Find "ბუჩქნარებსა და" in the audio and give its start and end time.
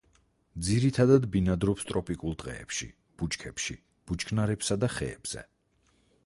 4.09-4.91